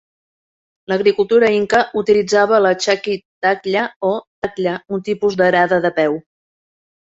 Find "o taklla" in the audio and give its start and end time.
4.09-4.75